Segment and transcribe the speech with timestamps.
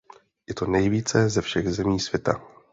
[0.47, 2.41] Je to nejvíce ze všech zemí světa.